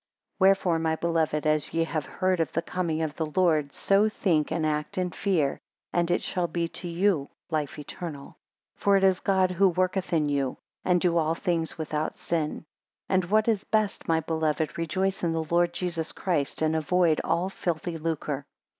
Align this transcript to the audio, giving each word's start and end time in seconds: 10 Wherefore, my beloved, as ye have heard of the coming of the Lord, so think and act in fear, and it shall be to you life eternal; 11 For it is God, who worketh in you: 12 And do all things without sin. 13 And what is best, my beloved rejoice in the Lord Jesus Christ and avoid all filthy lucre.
10 0.39 0.47
Wherefore, 0.47 0.79
my 0.79 0.95
beloved, 0.95 1.45
as 1.45 1.75
ye 1.75 1.83
have 1.83 2.07
heard 2.07 2.39
of 2.39 2.51
the 2.53 2.63
coming 2.63 3.03
of 3.03 3.15
the 3.17 3.25
Lord, 3.27 3.71
so 3.71 4.09
think 4.09 4.49
and 4.51 4.65
act 4.65 4.97
in 4.97 5.11
fear, 5.11 5.59
and 5.93 6.09
it 6.09 6.23
shall 6.23 6.47
be 6.47 6.67
to 6.69 6.87
you 6.87 7.29
life 7.51 7.77
eternal; 7.77 8.23
11 8.23 8.35
For 8.77 8.97
it 8.97 9.03
is 9.03 9.19
God, 9.19 9.51
who 9.51 9.67
worketh 9.69 10.11
in 10.11 10.27
you: 10.27 10.57
12 10.81 10.81
And 10.85 11.01
do 11.01 11.17
all 11.19 11.35
things 11.35 11.77
without 11.77 12.15
sin. 12.15 12.51
13 13.09 13.09
And 13.09 13.25
what 13.25 13.47
is 13.47 13.63
best, 13.63 14.07
my 14.07 14.21
beloved 14.21 14.75
rejoice 14.75 15.21
in 15.21 15.33
the 15.33 15.43
Lord 15.43 15.71
Jesus 15.71 16.11
Christ 16.13 16.63
and 16.63 16.75
avoid 16.75 17.21
all 17.23 17.49
filthy 17.51 17.99
lucre. 17.99 18.47